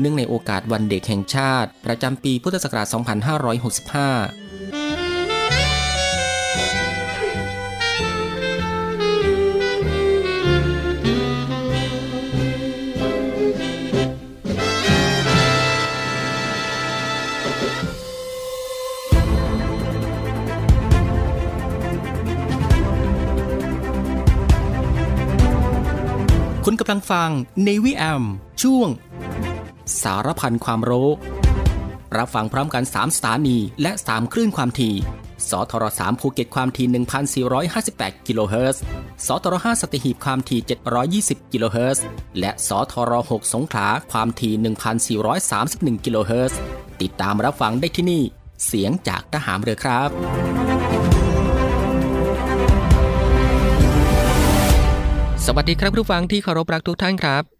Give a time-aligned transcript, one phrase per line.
[0.00, 2.96] เนื่องในโอกาสวันเด็กแห่งชาติ ประจำปีพุทธศักราช 2565
[26.64, 27.30] คุณกำลังฟัง
[27.66, 28.24] Navy AM
[28.62, 28.88] ช่วง
[30.02, 31.08] สารพันความรู้
[32.18, 34.94] รับฟังพร้อมกัน 3 สถานี และ 3 คลื่นความถี่
[35.50, 38.82] สทร3ภูเก็ตความถี่ 1,458 กิโลเฮิรตซ์
[39.26, 40.60] สทร5สัตหีบความถี่
[41.46, 42.04] 720 กิโลเฮิรตซ์
[42.40, 46.58] และสทร6สงขลาความถี่ 1,431 กิโลเฮิรตซ์
[47.00, 48.22] ติดตามรับฟังได้ที่นี่
[48.66, 50.08] เสียงจากทหารเรือครับ
[55.46, 57.59] สวัสดีครับผู้ฟังที่เคารพรักทุกท่านครับ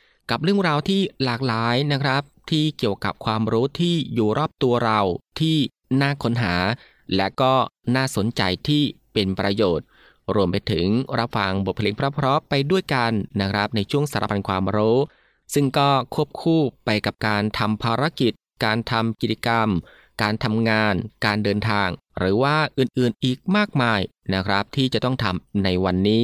[0.31, 4.99] กับเรื่องราวที่หลากหลายนะครับ ที่เกี่ยวกับความรู้ที่อยู่รอบตัวเรา
[5.39, 5.57] ที่
[6.01, 6.55] น่าค้นหา
[7.15, 7.53] และก็
[7.95, 8.83] น่าสนใจที่
[9.13, 9.85] เป็นประโยชน์
[10.35, 10.87] รวมไปถึง
[11.19, 13.11] รับฟังบทเพลงเพราะๆไปด้วยกัน
[13.41, 14.97] นะครับ ในช่วงสารพันความรู้
[15.53, 18.33] ซึ่งก็ควบคู่ไปกับการทำภารกิจ
[18.65, 19.67] การทำกิจกรรม
[20.21, 20.93] การทำงาน
[21.25, 23.99] การเดินทาง หรือว่าอื่นๆอีกมากมาย
[24.33, 26.23] นะครับ ที่จะต้องทำในวันนี้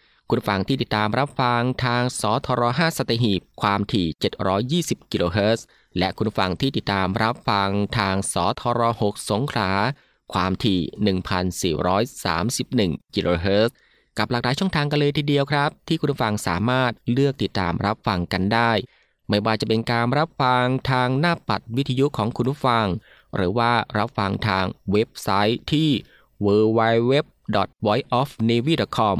[0.33, 4.07] คุณฟังที่ติดตามรับฟังทางสทร5สตหีบความถี่
[4.99, 5.65] 720 กิโลเฮิรตซ์
[5.97, 9.71] และคุณฟังที่ติดตามรับฟังทางสทร6สงขลา
[10.33, 10.79] ความถี่
[11.81, 13.75] 1,431 กิโลเฮิรตซ์
[14.17, 18.71] กับหลากหลายช่องทางกันเลยทีเดียวครับ ที่คุณฟังสามารถเลือกติดตามรับฟังกันได้
[19.29, 22.85] ไม่ว่าจะเป็นการรับฟังทางหน้าปัดวิทยุของคุณผู้ฟัง
[23.35, 25.89] หรือว่ารับฟังทางเว็บไซต์ที่
[26.45, 29.19] www.voiceofnavy.com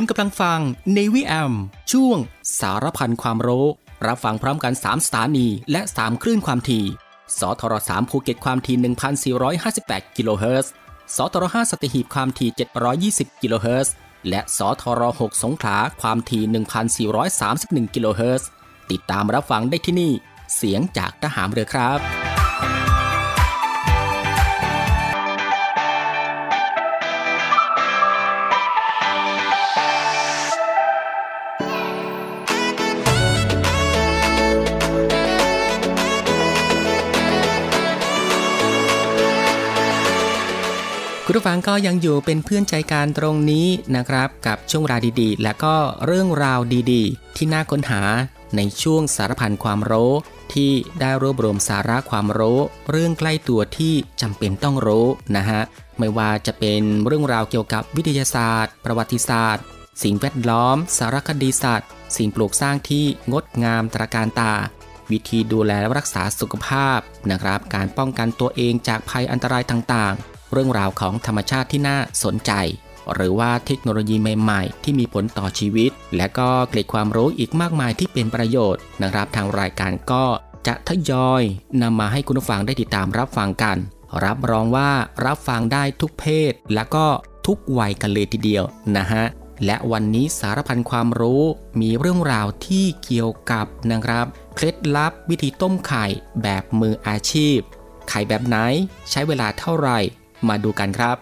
[0.00, 0.60] คุณกำลังฟัง
[0.94, 1.52] Navy AM
[1.92, 2.18] ช่วง
[2.60, 3.66] สารพันความรู้
[4.06, 6.84] รับฟังพร้อมกัน 3 สถานี และ 3 คลื่นความถี่
[7.38, 8.76] สทร3ภูเก็ตความถี่
[9.46, 10.72] 1,458 กิโลเฮิรตซ์
[11.16, 12.50] สทร5สัตหีบความถี่
[13.34, 13.94] 720 กิโลเฮิรตซ์
[14.28, 18.48] และสทร6สงขลาความถี่ 1,431 กิโลเฮิรตซ์
[18.90, 20.12] ติดตามรับฟังได้ที่นี่
[20.56, 22.37] เสียงจากทหารเรือครับ
[41.30, 43.66] คุณผู้ฟังก็ยังอยู่เป็นเพื่อนใจการตรงนี้
[43.96, 45.74] นะครับ กับช่วงราวดีๆ และก็
[46.06, 46.60] เรื่องราว
[46.92, 48.02] ดีๆ ที่น่าค้นหา
[48.56, 50.12] ในช่วงสารพันความรู้
[50.54, 50.70] ที่
[51.00, 52.58] ได้รวบรวมสาระความรู้
[52.90, 55.06] เรื่องใกล้ตัวที่จำเป็นต้องรู้
[55.36, 55.60] นะฮะ
[55.98, 59.62] ไม่ว่าจะเป็นเรื่องราวเกี่ยวกับวิทยาศาสตร์ ประวัติศาสตร์
[60.02, 64.54] สิ่งแวดล้อม สารคดีสัตว์สิ่งปลูกสร้างที่งดงามตระการตา
[65.10, 66.98] วิธีดูแลรักษาสุขภาพ
[67.30, 72.52] นะครับ การป้องกันตัวเองจากภัยอันตรายต่างๆ เรื่องราวของธรรมชาติที่น่าสนใจ
[73.14, 80.24] หรือว่าเทคโนโลยีใหม่ๆ ที่มีผลต่อชีวิต และก็เกร็ดความรู้อีกมากมายที่เป็นประโยชน์นะครับทางรายการก็
[80.66, 81.42] จะทยอย
[81.82, 83.76] นำมาให้คุณผู้ฟังได้ติดตามรับฟังกัน
[84.24, 84.90] รับรองว่า
[85.26, 87.06] รับฟังได้ทุกเพศ และก็
[87.46, 88.64] ทุกวัยกันเลยทีเดียว
[88.96, 89.24] นะฮะ
[89.66, 91.42] และวันนี้สารพันความรู้
[91.80, 96.06] มีเรื่องราวที่เกี่ยวกับนะครับ เคล็ดลับวิธีต้มไข่
[96.42, 97.58] แบบมืออาชีพ
[98.08, 98.56] ไข่แบบไหน
[99.10, 99.98] ใช้เวลาเท่าไหร่
[100.48, 101.16] มาดูกันครับ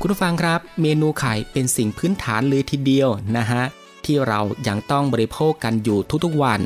[0.00, 3.62] คุณผู้ฟังครับ เมนูไข่เป็นสิ่งพื้นฐานเลยทีเดียวนะฮะ
[4.04, 6.60] ที่เรายังต้องบริโภคกันอยู่ทุกๆวัน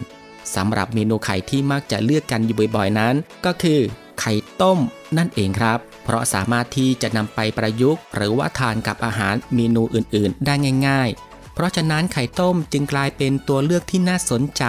[0.55, 3.15] สำหรับเมนูไข่ที่มักจะเลือกกันอยู่บ่อยๆนั้น
[3.45, 3.81] ก็คือ
[4.21, 4.79] ไข่ต้ม
[5.17, 10.55] นั่นเองครับ เพราะสามารถที่จะนำไปประยุกต์ หรือว่าทานกับอาหารเมนูอื่นๆ ได้
[10.89, 14.65] ง่าย ๆ เพราะฉะนั้นไข่ต้มจึงกลายเป็นตัวเลือกที่น่าสนใจ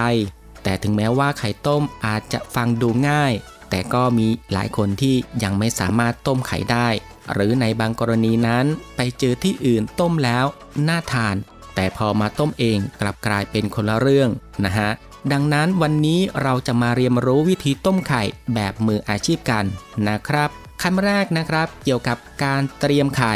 [0.64, 3.34] แต่ถึงแม้ว่าไข่ต้มอาจจะฟังดูง่าย
[3.70, 6.88] แต่ก็มีหลายคนที่ยังไม่สามารถต้มไข่ได้
[7.34, 10.46] หรือในบางกรณีนั้นไปเจอที่อื่นต้มแล้ว
[10.88, 11.36] น่าทาน
[11.76, 14.30] แต่พอมาต้มเองกลับกลายเป็นคนละเรื่อง
[14.66, 14.90] นะฮะ
[15.32, 19.66] ดังนั้นวันนี้เราจะมาเรียนรู้วิธีต้มไข่แบบมืออาชีพกัน
[20.08, 20.50] นะครับ
[20.82, 23.36] ขั้นแรกนะครับเกี่ยวกับการเตรียมไข่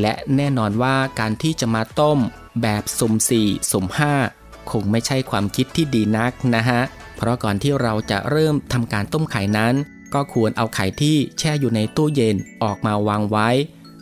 [0.00, 2.18] และแน่นอนว่าการที่จะมาต้ม
[2.62, 3.86] แบบสุ่ม4สุ่ม
[4.28, 6.80] 5 คงไม่ใช่ความคิดที่ดีนักนะฮะ
[7.16, 9.74] เพราะก่อนที่เราจะเริ่มทำการต้มไข่นั้น
[10.14, 13.48] ก็ควรเอาไข่ที่แช่อยู่ในตู้เย็นออกมาวางไว้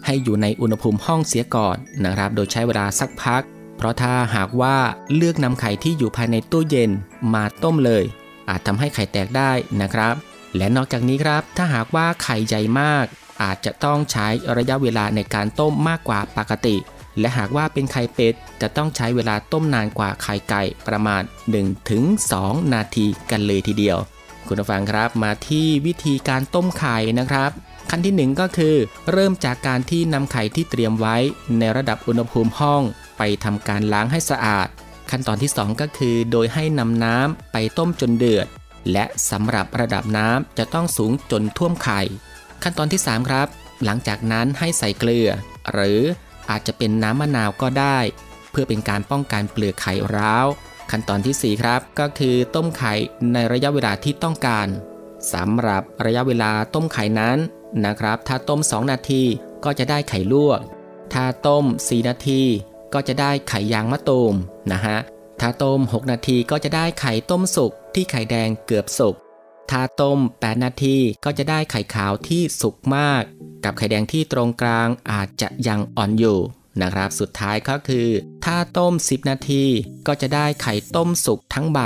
[0.06, 3.42] ให้อยู่ในอุณหภูมิห้องเสียก่อนนะครับ โดยใช้เวลาสักพัก
[3.76, 4.76] เพราะถ้าหากว่า
[5.14, 6.90] เลือกนำไข่ที่อยู่ภายในตู้เย็น
[7.34, 8.04] มาต้มเลย
[8.48, 10.14] อาจทำให้ไข่แตกได้นะครับ
[10.56, 13.04] และนอกจากนี้ครับถ้าหากว่าไข่ใหญ่มาก
[13.42, 16.76] อาจจะต้องใช้ระยะเวลาในการต้มมากกว่าปกติ
[17.18, 21.22] และหากว่าเป็นไข่เป็ดจะต้องใช้เวลาต้มนานกว่าไข่ไก่ประมาณ
[21.98, 23.98] 1-2 นาทีกันเลยทีเดียว
[24.48, 27.50] คุณผู้ฟังครับมาที่วิธีการต้มไข่นะครับ
[27.90, 28.74] ขั้นที่ 1 ก็คือ
[29.12, 31.16] เริ่มจากการที่นำไข่ที่เตรียมไว้
[31.58, 32.82] ในระดับอุณหภูมิห้อง
[33.18, 34.68] ไปทำการล้างให้สะอาด
[35.10, 38.46] ขั้นตอนที่ 2 ก็คือ โดยให้นำน้ำไปต้มจนเดือด
[38.92, 42.00] และสำหรับระดับน้ำจะต้องสูงจนท่วมไข่
[42.62, 43.46] ขั้นตอนที่ 3 ครับ
[43.84, 45.28] หลังจากนั้นให้ใส่เกลือ
[45.72, 46.00] หรือ
[46.50, 47.98] อาจจะเป็นน้ำมะนาวก็ได้
[48.50, 50.46] เพื่อเป็นการป้องกันเปลือกไข่ร้าว
[50.90, 52.92] ขั้นตอนที่ 4 ครับ ก็คือต้มไข่
[53.32, 54.68] ในระยะเวลาที่ต้องการ
[55.32, 57.38] สำหรับระยะเวลาต้มไข่นั้น
[57.84, 59.22] นะครับ ถ้าต้ม 2 นาที
[59.64, 60.60] ก็จะได้ไข่ลวก
[61.12, 62.42] ถ้าต้ม 4 นาที
[62.94, 64.34] ก็จะได้ไข่ยางมะตูม
[64.72, 64.98] นะฮะ
[65.40, 69.14] ถ้าต้ม 6 นาทีก็จะได้ไข่ต้มสุกที่ไข่แดงเกือบสุก
[69.70, 73.22] ถ้าต้ม 8 นาทีก็จะได้ไข่ขาวที่สุกมาก
[73.64, 76.38] กับไข่แดงที่ตรงกลางอาจจะยังอ่อนอยู่
[76.82, 78.08] นะครับ สุดท้ายก็คือ
[78.44, 79.64] ถ้าต้ม 10 นาที
[80.06, 81.80] ก็จะได้ไข่ต้มสุกทั้งใบ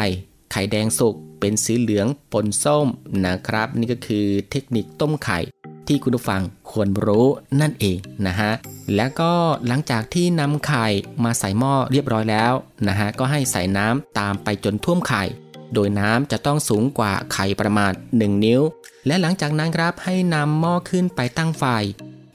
[0.53, 2.87] ไข่แดงสุกเป็นสีเหลืองปนส้ม
[3.25, 5.39] นะครับ นี่ก็คือเทคนิคต้มไข่
[5.87, 7.27] ที่คุณผู้ฟังควรรู้
[7.61, 8.53] นั่นเองนะฮะ
[8.97, 9.33] แล้วก็
[9.67, 10.87] หลังจากที่นำไข่
[11.25, 12.53] มาใส่หม้อเรียบร้อยแล้ว
[12.89, 15.23] นะฮะ ก็ให้ใส่น้ำตามไปจนท่วมไข่
[15.75, 18.61] โดยน้ำจะต้องสูงกว่าไข่ประมาณ 1 นิ้ว
[19.07, 21.65] และหลังจากนั้นครับให้นำหม้อขึ้นไปตั้งไฟ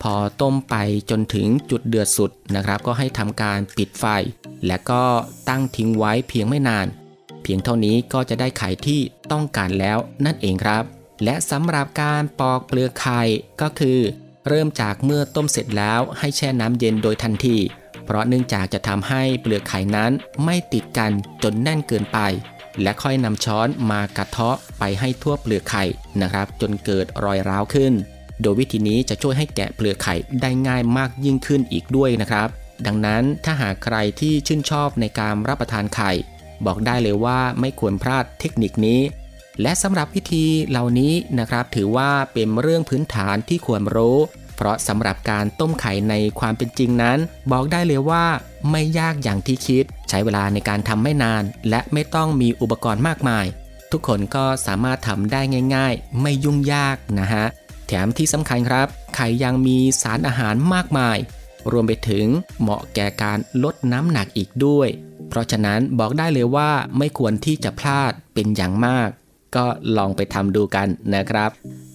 [0.03, 0.75] พอต้มไป
[1.09, 4.05] จนถึงจุดเดือดสุดนะครับ ก็ให้ทำการปิดไฟ
[4.67, 5.03] และก็
[5.49, 6.87] ตั้งทิ้งไว้เพียงไม่นาน
[7.43, 9.01] เพียงเท่านี้ก็จะได้ไข่ที่
[9.31, 10.83] ต้องการแล้วนั่นเองครับ
[11.23, 13.21] และสำหรับการปอกเปลือกไข่
[13.61, 13.99] ก็คือ
[14.47, 17.57] เริ่มจากเมื่อต้มเสร็จแล้วให้แช่น้ำเย็นโดยทันที
[18.05, 20.11] เพราะเนื่องจากจะทำให้เปลือกไข่นั้น
[20.45, 21.11] ไม่ติดกัน
[21.43, 22.19] จนแน่นเกินไป
[22.81, 25.83] และค่อยนำช้อนมากระเทาะไปให้ทั่วเปลือกไข่
[26.21, 27.93] นะครับ จนเกิดรอยร้าวขึ้น
[28.41, 32.47] โดยวิธีนี้จะช่วยให้แกะเปลือกไข่ได้ง่ายมากยิ่งขึ้นอีกด้วยนะครับ
[32.85, 36.11] ดังนั้นถ้าหากใครที่ชื่นชอบในการรับประทานไข่
[36.65, 39.01] บอกได้เลยว่าไม่ควรพลาดเทคนิคนี้
[39.61, 44.17] และสำหรับวิธีเหล่านี้นะครับ ถือว่าเป็นเรื่องพื้นฐานที่ควรรู้
[44.55, 47.17] เพราะสำหรับการต้มไข่ในความเป็นจริงนั้น
[47.51, 48.25] บอกได้เลยว่า
[48.71, 53.45] ไม่ยากอย่างที่คิด ใช้เวลาในการทำไม่นาน และไม่ต้องมีอุปกรณ์มากมาย
[53.91, 55.41] ทุกคนก็สามารถทำได้
[55.75, 57.45] ง่าย ๆ ไม่ยุ่งยากนะฮะ
[57.87, 61.17] แถมที่สำคัญครับ ไข่ยังมีสารอาหารมากมาย
[61.71, 62.25] รวมไปถึง
[62.61, 64.89] เหมาะแก่การลดน้ำหนักอีกด้วย
[65.29, 69.09] เพราะฉะนั้นบอกได้เลยว่าไม่ควรที่จะพลาดเป็นอย่างมาก
[69.55, 69.65] ก็
[69.97, 71.51] ลองไปทำดูกันนะครับ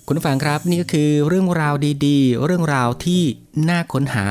[0.07, 1.75] คุณผู้ฟังครับนี่ก็คือเรื่องราว
[2.07, 3.23] ดีๆ เรื่องราวที่
[3.69, 4.27] น่าค้นหา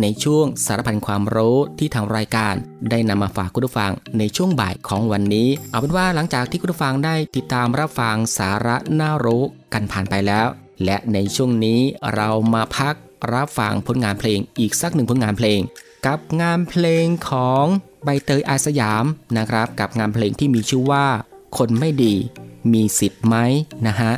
[0.00, 2.54] ในช่วงสารพันความรู้ที่ทางรายการ
[2.90, 9.42] ได้นำมาฝากคุณผู้ฟังในช่วงบ่ายของวันนี้ เอาเป็นว่าหลังจากที่คุณผู้ฟังได้ติดตามรับฟังสาระน่ารู้
[9.72, 10.46] กันผ่านไปแล้ว
[10.84, 11.80] และในช่วงนี้
[12.14, 12.94] เรามาพัก
[13.32, 15.60] รับฟังผลงานเพลงอีกสักหนึ่งผลงานเพลง
[16.06, 17.64] กับงานเพลงของ
[18.04, 19.04] ใบเตยอาสยาม
[19.38, 21.06] นะครับ กับงานเพลงที่มีชื่อว่า
[21.58, 22.14] คนไม่ดี
[22.72, 23.36] มีสิทธิ์ไหม
[23.86, 24.12] นะฮะ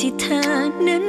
[0.00, 0.40] ที่เธอ
[0.86, 1.07] นั้น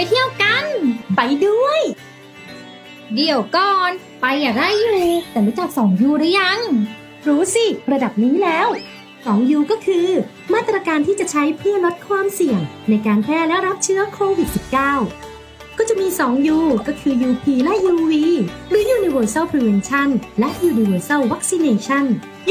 [0.00, 0.66] ไปเที่ยวกัน
[1.16, 1.80] ไปด้วย
[3.14, 4.96] เดี๋ยวก่อน ไปอย่าได้ยู
[5.30, 6.60] แต่รู้จักสองยูหรือยัง
[7.26, 8.68] รู้สิ ระดับนี้แล้ว
[9.24, 10.08] 2U ก็คือ
[10.54, 14.48] มาตรการที่จะใช้เพื่อลดความเสี่ยง ในการแพร่และรับเชื้อโควิด
[15.12, 18.12] -19 ก็จะมี 2U ก็คือ UP และ UV
[18.68, 20.08] หรือ Universal Prevention
[20.38, 22.04] และ Universal Vaccination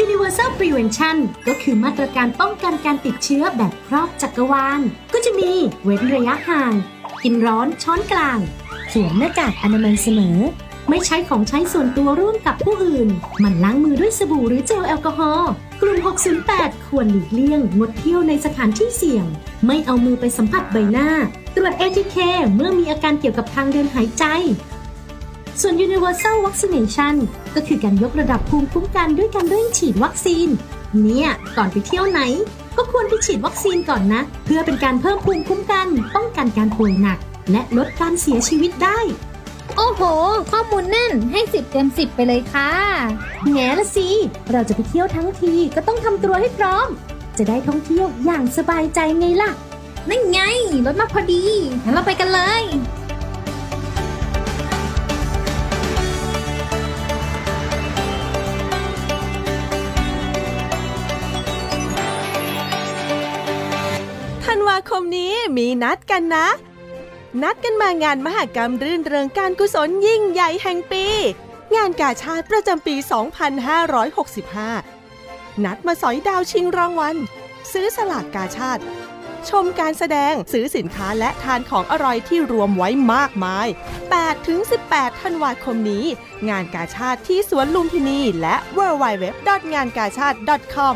[0.04, 4.82] Universal Prevention ก็คือมาตรการป้องกันการติดเชื้อแบบครอบจักรวาล
[5.14, 5.52] ก็จะมี
[5.84, 6.76] เว้นระยะห่าง
[7.24, 8.40] กินร้อนช้อนกลาง
[8.94, 10.38] สวมหน้ากากอนามัยเสมอ
[10.90, 13.10] ไม่ใช้ของใช้ส่วนตัวร่วมกับผู้อื่น
[13.44, 15.52] มันล้างมือด้วยสบู่หรือเจลแอลกอฮอล์
[15.82, 15.98] กลุ่ม
[16.44, 19.26] 608 ควรหลีกเลี่ยง งดเที่ยวในสถานที่เสี่ยง
[19.66, 21.10] ไม่เอามือไปสัมผัสใบหน้า
[21.56, 22.18] ตรวจ ATK
[22.56, 24.26] เมื่อมีอาการเกี่ยวกับทางเดินหายใจ
[25.62, 27.16] ส่วน universal vaccination
[27.56, 30.48] ก็คือการยกระดับภูมิคุ้มกันด้วยการเร่งฉีดวัคซีน
[31.04, 32.22] เนี่ย ก่อนไปเที่ยวไหน
[32.78, 37.18] ก็ควรไปฉีดวัคซีนก่อนนะ เพื่อเป็นการเพิ่มภูมิคุ้มกัน ป้องกันการป่วยหนัก
[37.52, 39.00] และลดการเสียชีวิตได้
[39.76, 40.02] โอ้โห
[40.52, 42.72] ข้อมูลแน่นให้สิบเต็มสิบไปเลยค่ะ
[43.52, 44.08] แง่ละสิ
[44.52, 46.88] เราจะไปเที่ยวทั้งทีก็ต้องทำตัวให้พร้อม
[47.38, 49.52] จะได้ท่องเที่ยวอย่างสบายใจไงล่ะ
[50.10, 50.40] นั่นไง
[50.86, 51.44] รถมาพอดี
[51.84, 52.64] งั้นเราไปกันเลย
[64.90, 66.48] คมนี้มีนัดกันนะ
[67.44, 71.06] นัดกันมางานมหกรรมรื่นเริงการกุศลยิ่งใหญ่แห่งปี
[71.76, 72.96] งานกาชาติประจำปี
[74.70, 77.16] 2565 นัดมาสอยดาวชิงรางวัล
[77.72, 78.84] ซื้อสลากกาชาติ
[79.50, 83.68] ชมการแสดงซื้อสินค้าและทานของอร่อยที่รวมไว้มากมาย
[84.44, 86.06] 8-18 ธันวาคมนี้
[86.50, 89.26] งานกาชาติที่สวนลุมพินีและ w w w
[89.74, 90.38] งานกาชาติ
[90.76, 90.96] .com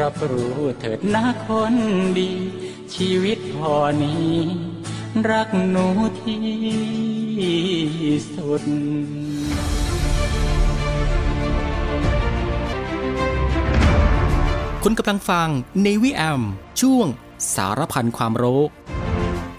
[0.00, 1.74] รับรู้เถิดนะคน
[2.18, 2.30] ดี
[2.94, 4.34] ชีวิตพอนี้
[5.30, 5.86] รักหนู
[6.20, 6.42] ที่
[8.34, 8.62] สุด
[14.82, 15.48] คุณกำลังฟัง
[15.82, 16.42] Navy AM
[16.80, 17.06] ช่วง
[17.54, 18.62] สารพันความรู้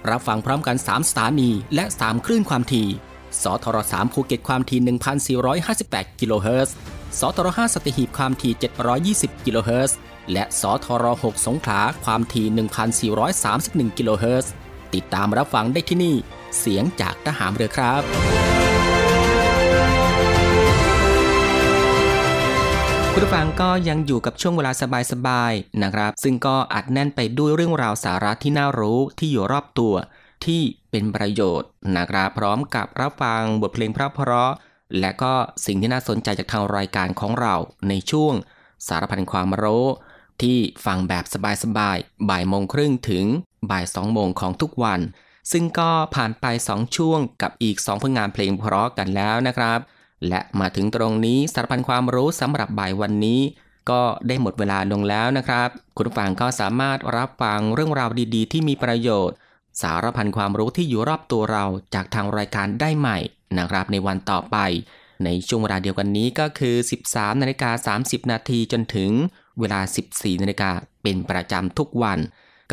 [0.10, 2.88] รับฟังพร้อมกัน 3 สถานี และ 3 คลื่นความถี่
[3.44, 4.80] สทร3ภูเก็ตความถี่
[5.50, 6.76] 1,458 กิโลเฮิรตซ์
[7.20, 8.54] สทร5สัตหีบความถี่
[9.36, 9.98] 720 กิโลเฮิรตซ์
[10.34, 14.54] และสทร6 สงขลาความถี่ 1,431 กิโลเฮิรตซ์
[14.94, 16.16] ติดตามรับฟังได้ที่นี่
[16.60, 18.02] เสียงจากทหารเรือครับ
[23.14, 24.72] คุณผู้ฟังก็ยังอยู่กับช่วงเวลา
[25.12, 29.94] สบายๆนะครับ ซึ่งก็อัดแน่นไปด้วยเรื่องราวสาระที่น่ารู้ที่อยู่รอบตัว
[30.46, 30.62] ที่
[30.92, 34.52] เป็นประโยชน์นะครับพร้อมกับรับฟังบทเพลงเพราะ
[35.00, 35.34] และก็
[35.66, 37.56] สิ่งที่น่าสนใจจากทางรายการของเรา
[37.90, 38.34] ในช่วง
[38.88, 39.86] สารพันความรู้
[40.44, 41.26] ที่ฟังแบบ
[41.64, 43.26] สบายๆ บ่ายโมงครึ่งถึง
[43.72, 45.00] บ่ายสองโมงของทุกวัน
[45.52, 49.80] ซึ่งก็ผ่านไป 2 ช่วงกับอีก 2 ผลงานเพลงเพราะกันแล้วนะครับ
[50.28, 53.42] และมาถึงตรงนี้สารพันความรู้สำหรับบ่ายวันนี้
[53.90, 59.36] ก็ได้หมดเวลาลงแล้วนะครับ คุณฟังก็สามารถรับฟังเรื่องราวดีๆ ที่มีประโยชน์
[59.82, 63.18] สารพันความรู้ที่อยู่รอบตัวเราจากทางรายการได้ใหม่
[63.58, 64.58] นะครับในวันต่อไป
[65.26, 66.76] ในช่วงเวลาเดียวกันนี้ก็คือ
[67.10, 69.12] 13นาฬิกา30 นาทีจนถึง
[69.60, 70.72] เวลา 14นาฬิกา
[71.04, 72.20] เป็นประจำทุกวัน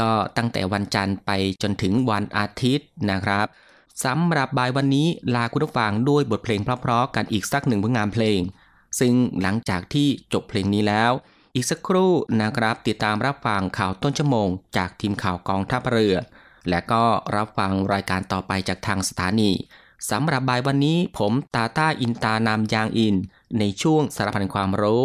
[0.01, 1.31] ก็ตั้งแต่วันจันทร์ไป
[1.63, 3.47] จนถึงวันอาทิตย์นะครับ
[4.05, 8.41] สำหรับบ่ายวันนี้ลาคุณผู้ฟังด้วยบทเพลงเพราะๆกันอีกสักหนึ่งผลงานเพลง
[9.01, 11.13] ซึ่งหลังจากที่จบเพลงนี้แล้ว
[11.55, 16.17] อีกสักครู่นะครับติดตามรับฟังข่าวต้นชั่วโมง จากทีมข่าวกองทัพเรือ
[16.69, 17.05] และก็
[17.37, 19.51] รับฟังรายการต่อไปจากทางสถานี
[20.11, 23.15] สำหรับบ่ายวันนี้ผมตาต้าอินตานามยางอิน
[23.59, 25.05] ในช่วงสารพันความรู้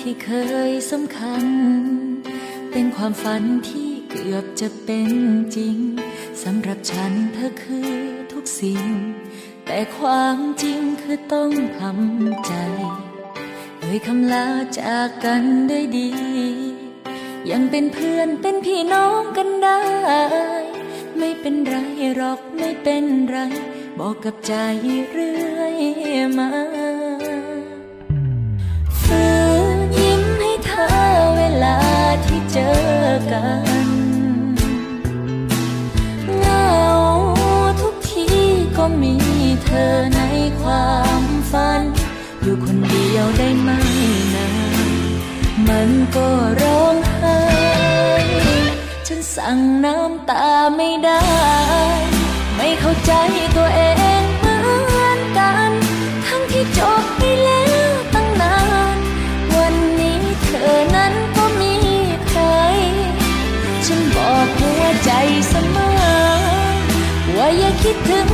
[0.00, 0.30] ที่เค
[0.70, 1.44] ยสำคัญ
[2.72, 5.12] เป็นความฝันที่เกือบจะเป็น
[5.56, 5.76] จริง
[6.42, 7.92] สำหรับฉันเธอคือ
[8.32, 8.84] ทุกสิ่ง
[9.66, 12.54] แต่ความจริงคือต้องทำใจ
[13.82, 14.46] ด้วยคำลา
[14.80, 16.10] จากกันด้วยดี
[17.50, 19.82] ยังเป็นเพื่อนเป็นพี่น้องกันได้
[21.18, 21.76] ไม่เป็นไร
[22.16, 23.38] หรอกไม่เป็นไร
[23.98, 24.54] บอกกับใจ
[25.10, 25.76] เรื่อย
[26.38, 26.50] มา
[32.26, 32.78] ที่เจอ
[33.32, 33.46] กั
[33.86, 33.88] น
[36.38, 36.70] เหงา
[37.80, 38.26] ทุกที
[38.76, 39.14] ก็มี
[39.64, 40.20] เธอใน
[40.60, 41.80] ความฝัน
[42.42, 43.70] อยู่คนเดียวได้ไหม
[44.34, 44.48] นา
[44.84, 44.88] น
[45.68, 46.26] มันก็
[46.62, 47.40] ร้องไห้
[49.06, 50.46] ฉันสั่งน้ำตา
[50.76, 51.22] ไม่ได้
[52.56, 53.12] ไม่เข้าใจ
[65.48, 65.90] เสมอ
[67.36, 68.28] ว่าอย่าคิดถึง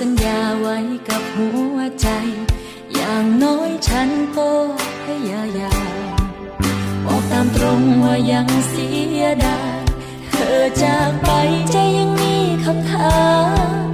[0.00, 2.08] สัญญาไว้กับหัวใจ
[2.94, 4.50] อย่างน้อยฉันก็
[5.04, 6.16] พยายาม
[7.04, 9.82] บอกตามตรงว่ายังเสียดาย
[10.32, 11.30] เธอจากไป
[11.72, 13.20] ใจยังมีคำถา
[13.74, 13.84] ม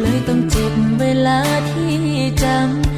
[0.00, 1.96] เลยต้องเจ็บเวลาที่
[2.42, 2.89] จำ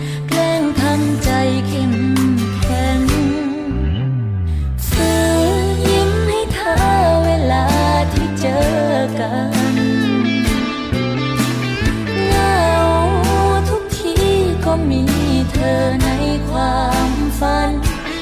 [15.81, 16.11] อใน
[16.51, 17.71] ความฝัน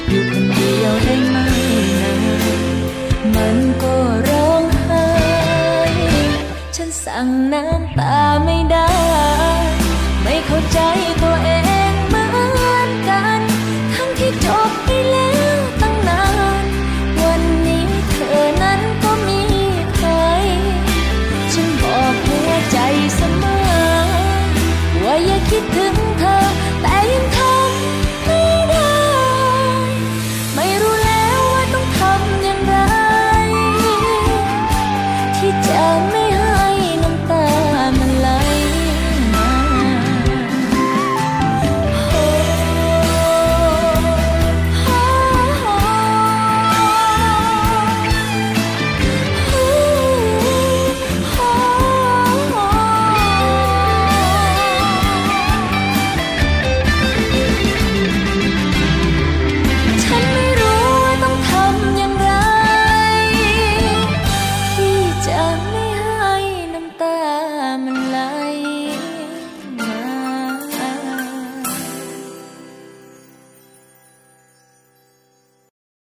[0.09, 1.37] อยู่คนเดียวได้ไหม
[2.01, 2.13] นะ
[3.35, 3.95] มันก็
[4.29, 5.07] ร้องไห้
[6.75, 7.80] ฉันสั่งน้ำ